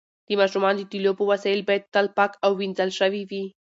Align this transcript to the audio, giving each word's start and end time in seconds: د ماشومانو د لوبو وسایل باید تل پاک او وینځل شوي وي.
د 0.27 0.29
ماشومانو 0.41 0.81
د 0.91 0.93
لوبو 1.05 1.23
وسایل 1.31 1.61
باید 1.67 1.83
تل 1.93 2.07
پاک 2.17 2.31
او 2.45 2.51
وینځل 2.59 2.89
شوي 2.99 3.23
وي. 3.29 3.43